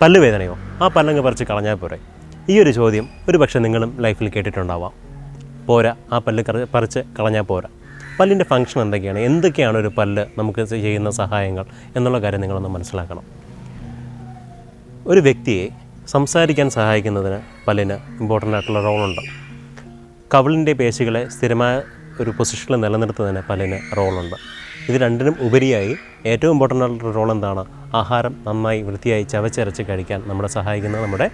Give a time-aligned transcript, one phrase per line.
[0.00, 0.56] പല്ലുവേദനയോ?
[0.82, 1.98] ആ പല്ലങ്ങ് പറിച്ച് കളഞ്ഞാൽ പോരെ.
[2.48, 4.92] ഈ ഒരു ചോദ്യം ഒരു പക്ഷേ നിങ്ങളും ലൈഫിൽ കേട്ടിട്ടുണ്ടാവാം.
[5.66, 7.68] പോരാ ആ പല്ല് പറിച്ച് കളഞ്ഞാൽ പോരാ.
[8.20, 9.18] പല്ലിന്റെ ഫങ്ഷൻ എന്തൊക്കെയാണ്?
[9.18, 11.64] എന്തൊക്കെയാണ് ഒരു പല്ല് നമുക്ക് ചെയ്യുന്ന സഹായങ്ങൾ?
[11.96, 13.22] എന്നുള്ള കാര്യം നിങ്ങളൊന്ന് മനസ്സിലാക്കണം.
[15.06, 15.68] ഒരു വ്യക്തിയെ
[16.06, 17.38] സംസാരിക്കാൻ സഹായിക്കുന്നതിന്
[17.68, 19.20] പല്ലിന് ഇമ്പോർട്ടന്റ് ആയിട്ടുള്ള റോളുണ്ട്
[20.34, 21.82] കവിളിന്റെ പേശികളെ സ്ഥിരമായ
[22.20, 24.36] ഒരു പൊസിഷനിൽ നിലനിർത്തുന്നതിന് പല്ലിന് റോളുണ്ട്.
[24.88, 25.96] ഇത് രണ്ടിനും ഉപരിയായി.
[26.26, 27.64] ഏറ്റവും ഇമ്പോർട്ടന്റ് ആയിട്ടുള്ള റോൾ എന്താണ്?
[27.94, 31.30] ആഹാരം നന്നായി വൃത്തിയായി ചവച്ചരച്ച് കഴിക്കാൻ നമ്മളെ സഹായിക്കുന്നത് നമ്മുടെ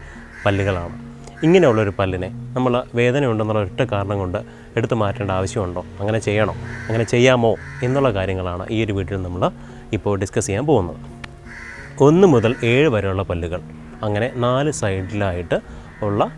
[0.46, 1.12] പല്ലുകളാണ്.
[1.42, 4.38] ഇങ്ങനെയുള്ളൊരു പല്ലിനെ നമ്മൾ വേദന ഉണ്ടെന്നുള്ള ഒറ്റ കാരണം കൊണ്ട്
[4.76, 5.84] എടുത്തു മാറ്റേണ്ട ആവശ്യമുണ്ടോ?
[6.00, 6.54] അങ്ങനെ ചെയ്യണോ?
[6.88, 7.56] അങ്ങനെ ചെയ്യാമോ?
[7.82, 9.50] എന്നുള്ള കാര്യങ്ങളാണ് ഈ ഒരു വീട്ടിൽ നമ്മൾ
[9.92, 10.96] ഇപ്പോൾ ഡിസ്കസ് ചെയ്യാൻ പോകുന്നത്.
[12.00, 13.60] ഒന്ന് മുതൽ ഏഴ് വരെയുള്ള പല്ലുകൾ
[14.02, 15.60] അങ്ങനെ നാല് സൈഡിലായിട്ട്
[16.02, 16.30] ഉള്ള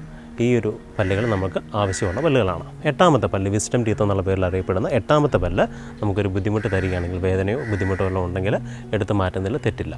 [0.42, 2.64] ഈ ഒരു പല്ലുകൾ നമുക്ക് ആവശ്യമുള്ള പല്ലുകളാണ്.
[2.84, 5.66] എട്ടാമത്തെ പല്ല് വിസ്റ്റം ടീത്ത് എന്നുള്ള പേരിൽ അറിയപ്പെടുന്ന എട്ടാമത്തെ പല്ല്
[6.02, 8.56] നമുക്കൊരു ബുദ്ധിമുട്ട് തരികയാണെങ്കിൽ വേദനയോ ബുദ്ധിമുട്ടോ എല്ലാം ഉണ്ടെങ്കിൽ
[8.92, 9.96] എടുത്ത് മാറ്റുന്നതിൽ തെറ്റില്ല.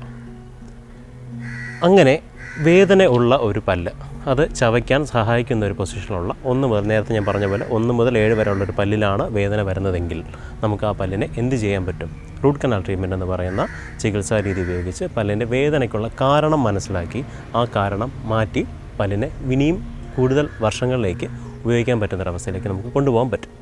[1.83, 2.23] അങ്ങനെ
[2.59, 3.93] വേദന ഉള്ള ഒരു പല്ല്
[4.29, 8.65] അത് ചവയ്ക്കാൻ സഹായിക്കുന്ന ഒരു പൊസിഷനിലുള്ള ഒന്ന് മുതൽ നേരത്തെ ഞാൻ പറഞ്ഞ പോലെ ഒന്ന് മുതൽ ഏഴ് വരെയുള്ള
[8.65, 10.25] ഒരു പല്ലിലാണ് വേദന വരുന്നതെങ്കിൽ
[10.61, 12.17] നമുക്ക് ആ പല്ലിനെ എന്ത് ചെയ്യാൻ പറ്റും?
[12.45, 13.67] റൂട്ട് കനാൽ ട്രീറ്റ്മെന്റ് എന്ന് പറയുന്ന
[14.01, 18.67] ചികിത്സാ രീതി ഉപയോഗിച്ച് പല്ലിന്റെ വേദനയ്ക്കുള്ള കാരണം മനസ്സിലാക്കി ആ കാരണം മാറ്റി
[19.01, 21.27] പല്ലിനെ ഇനിയും കൂടുതൽ വർഷങ്ങളിലേക്ക്
[21.65, 23.53] ഉപയോഗിക്കാൻ പറ്റുന്നൊരവസ്ഥയിലേക്ക് നമുക്ക് കൊണ്ടുപോകാൻ പറ്റും.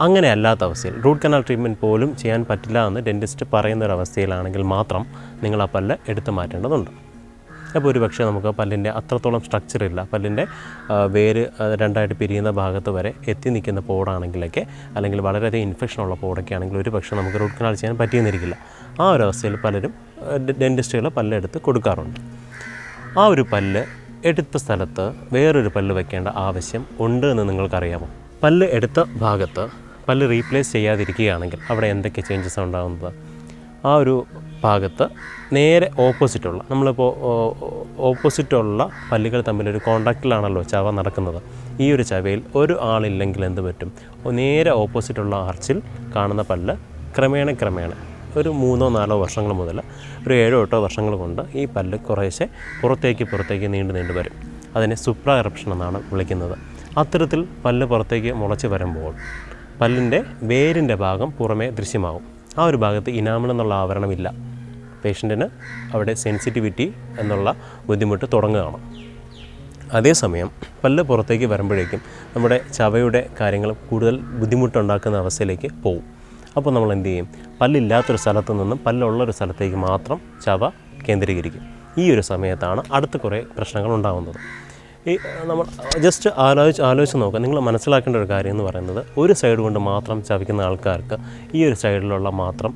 [0.00, 5.02] അങ്ങനെ അല്ലാത്ത അവസ്ഥയിൽ റൂട്ട് കനാൽ ട്രീറ്റ്മെന്റ് പോലും ചെയ്യാൻ പറ്റില്ല എന്ന് ഡെന്റിസ്റ്റ് പറയുന്ന ഒരു അവസ്ഥയിലാണെങ്കിൽ മാത്രം
[5.42, 6.90] നിങ്ങൾ ആ പല്ല് എടുത്തു മാറ്റേണ്ടതുണ്ട്.
[7.76, 10.00] അപ്പോൾ ഒരു പക്ഷേ നമുക്ക് പല്ലിന്റെ അത്രത്തോളം സ്ട്രക്ചർ ഇല്ല.
[10.12, 10.44] പല്ലിന്റെ
[11.14, 11.42] വേര്
[11.82, 14.62] രണ്ടായിട്ട് പിരിയുന്ന ഭാഗത്ത് വരെ എത്തി നിൽക്കുന്ന പോടാണെങ്കിലൊക്കെ
[14.96, 18.58] അല്ലെങ്കിൽ വളരെയധികം ഇൻഫെക്ഷൻ ഉള്ള പോടൊക്കെ ആണെങ്കിൽ ഒരു പക്ഷേ നമുക്ക് റൂട്ട് കനാൽ ചെയ്യാൻ പറ്റിയെന്നിരിക്കില്ല.
[19.00, 19.94] ആ ഒരു അവസ്ഥയിൽ പലരും
[20.60, 22.20] ഡെന്റിസ്റ്റുകൾ പല്ലെടുത്ത് കൊടുക്കാറുണ്ട്.
[23.18, 23.84] ആ ഒരു പല്ല്
[24.24, 28.08] എടുത്ത സ്ഥലത്ത് വേറൊരു പല്ല് വെക്കേണ്ട ആവശ്യം ഉണ്ട് എന്ന് നിങ്ങൾക്കറിയാമോ?
[28.42, 29.68] പല്ല് എടുത്ത ഭാഗത്ത്
[30.08, 33.14] പല്ല് റീപ്ലേസ് ചെയ്യാതിരിക്കുകയാണെങ്കിൽ അവിടെ എന്തൊക്കെ ചേഞ്ചസ് ഉണ്ടാകുന്നത്
[33.86, 34.26] ആ ഒരു
[34.64, 35.08] ഭാഗത്ത്
[35.52, 37.10] നേരെ ഓപ്പോസിറ്റുള്ള നമ്മളിപ്പോൾ
[37.98, 41.42] ഓപ്പോസിറ്റുള്ള പല്ലുകൾ തമ്മിലൊരു കോണ്ടാക്റ്റിലാണല്ലോ ചവ നടക്കുന്നത്.
[41.82, 43.92] ഈ ഒരു ചവയിൽ ഒരു ആളില്ലെങ്കിൽ എന്ത് പറ്റും?
[44.30, 45.82] നേരെ ഓപ്പോസിറ്റുള്ള ആർച്ചിൽ
[46.16, 46.76] കാണുന്ന പല്ല്
[47.18, 47.92] ക്രമേണ ക്രമേണ
[48.36, 49.82] ഒരു മൂന്നോ നാലോ വർഷങ്ങൾ മുതൽ
[50.26, 52.48] ഒരു ഏഴോ എട്ടോ വർഷങ്ങൾ കൊണ്ട് ഈ പല്ല് കുറേശ്ശെ
[52.82, 54.32] പുറത്തേക്ക് പുറത്തേക്ക് നീണ്ടു നീണ്ടു വരും.
[54.76, 56.58] അതിനെ സുപ്ര എറപ്ഷൻ എന്നാണ് വിളിക്കുന്നത്.
[56.98, 59.14] അത്തരത്തിൽ പല്ല് പുറത്തേക്ക് മുളച്ച് വരുമ്പോൾ
[59.80, 62.22] പല്ലിന്റെ വേരിന്റെ ഭാഗം പുറമേ ദൃശ്യമാകും.
[62.58, 64.32] ആ ഒരു ഭാഗത്ത് ഇനാമിൾ എന്നുള്ള ആവരണമില്ല.
[65.04, 65.46] പേഷ്യന്റിന്
[65.92, 67.54] അവിടെ സെൻസിറ്റിവിറ്റി എന്നുള്ള
[67.86, 69.02] ബുദ്ധിമുട്ട് തുടങ്ങുകയാണ്.
[69.92, 70.50] അതേസമയം
[70.84, 72.00] പല്ല് പുറത്തേക്ക് വരുമ്പോഴേക്കും
[72.36, 76.11] നമ്മുടെ ചവയുടെ കാര്യങ്ങൾ കൂടുതൽ ബുദ്ധിമുട്ടുണ്ടാക്കുന്ന അവസ്ഥയിലേക്ക് പോകും.
[76.56, 77.28] അപ്പോൾ നമ്മൾ എന്ത് ചെയ്യും?
[77.60, 80.68] പല്ലില്ലാത്തൊരു സ്ഥലത്ത് നിന്നും പല്ലുള്ളൊരു സ്ഥലത്തേക്ക് മാത്രം ചവ
[81.08, 81.62] കേന്ദ്രീകരിക്കും.
[81.98, 84.36] ഈ ഒരു സമയത്താണ് അടുത്ത കുറേ പ്രശ്നങ്ങൾ ഉണ്ടാകുന്നത്.
[85.10, 85.64] ഈ നമ്മൾ
[86.00, 87.40] ജസ്റ്റ് ആലോചിച്ച് ആലോചിച്ച് നോക്കുക.
[87.40, 91.16] നിങ്ങൾ മനസ്സിലാക്കേണ്ട ഒരു കാര്യം എന്ന് പറയുന്നത് ഒരു സൈഡ് കൊണ്ട് മാത്രം ചവയ്ക്കുന്ന ആൾക്കാർക്ക്
[91.54, 92.74] ഈ ഒരു സൈഡിലുള്ള മാത്രം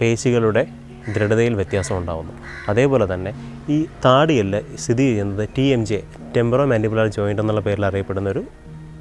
[0.00, 0.66] പേശികളുടെ
[1.14, 2.32] ദൃഢതയിൽ വ്യത്യാസം ഉണ്ടാകുന്നു
[2.68, 3.32] അതേപോലെ തന്നെ
[3.68, 6.02] ഈ താടിയല്ല സ്ഥിതി ചെയ്യുന്നത് T M J
[6.64, 8.44] temporomandibular joint എന്നുള്ള പേരിൽ അറിയപ്പെടുന്ന ഒരു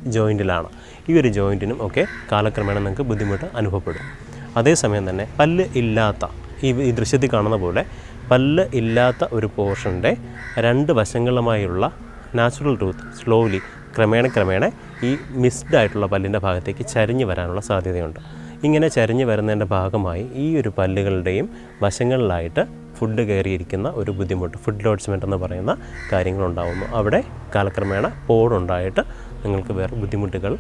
[0.06, 0.68] ജോയിന്റിലാണ്.
[1.10, 4.30] ഈ ഒരു ജോയിന്റിനും ഒക്കെ കാലക്രമേണ നിങ്ങൾക്ക് ബുദ്ധിമുട്ട് അനുഭവപ്പെടും.
[4.58, 6.28] അതേസമയം തന്നെ പല്ല് ഇല്ലാത്ത
[6.64, 7.86] ഈ ഈ ദൃശ്യത്തിൽ കാണുന്ന പോലെ
[8.32, 10.18] പല്ല് ഇല്ലാത്ത ഒരു പോർഷന്റെ
[10.60, 11.92] രണ്ട് വശങ്ങളുമായുള്ള
[12.36, 13.62] നാച്ചുറൽ ടൂത്ത് സ്ലോലി
[13.98, 14.72] ക്രമേണ ക്രമേണ
[15.04, 18.20] ഈ മിസ്ഡ് ആയിട്ടുള്ള പല്ലിന്റെ ഭാഗത്തേക്ക് ചരിഞ്ഞു വരാനുള്ള സാധ്യതയുണ്ട്.
[18.64, 21.50] ഇങ്ങനെ ചരിഞ്ഞു വരുന്നതിന്റെ ഭാഗമായി ഈ ഒരു പല്ലുകളുടെയും
[21.82, 22.66] വശങ്ങളിലായിട്ട്
[22.98, 25.78] ഫുഡ് കയറിയിരിക്കുന്ന ഒരു ബുദ്ധിമുട്ട് ഫുഡ് ലോഡ്സ്മെന്റ് എന്ന് പറയുന്ന
[26.12, 27.24] കാര്യങ്ങളുണ്ടാകുന്നു അവിടെ
[27.56, 29.02] കാലക്രമേണ പോടുണ്ടായിട്ട്
[29.46, 30.58] നിങ്ങൾക്ക് വേറെ ബുദ്ധിമുട്ടുകൾ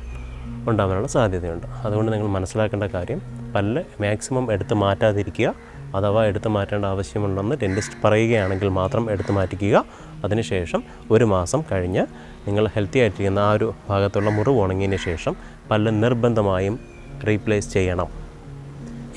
[0.67, 1.67] ഉണ്ടാകാനുള്ള സാധ്യതയുണ്ട്.
[1.67, 3.21] അതുകൊണ്ട് നിങ്ങൾ മനസ്സിലാക്കേണ്ട കാര്യം
[3.55, 5.55] പല്ല് മാക്സിമം എടുത്ത് മാറ്റാതിരിക്കുക.
[5.95, 9.85] അഥവാ എടുത്ത് മാറ്റേണ്ട ആവശ്യമുണ്ടെന്ന് ഡെന്റിസ്റ്റ് പറയുകയാണെങ്കിൽ മാത്രം എടുത്ത് മാറ്റിക്കുക.
[10.23, 12.05] അതിനുശേഷം ഒരു മാസം കഴിഞ്ഞ്
[12.47, 15.35] നിങ്ങൾ ഹെൽത്തി ആയിട്ടിരിക്കുന്ന ആ ഒരു ഭാഗത്തുള്ള മുറിവ് ഉണങ്ങിയതിന് ശേഷം
[15.71, 16.79] പല്ല് നിർബന്ധമായും
[17.27, 18.07] റീപ്ലേസ് ചെയ്യണം.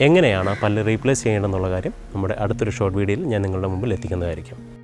[0.01, 4.82] എങ്ങനെയാണ് പല്ല് റീപ്ലേസ് ചെയ്യേണ്ടതെന്നുള്ള കാര്യം നമ്മുടെ അടുത്തൊരു ഷോർട്ട് വീഡിയോയിൽ ഞാൻ നിങ്ങളുടെ മുമ്പിൽ എത്തിക്കുന്നതായിരിക്കും.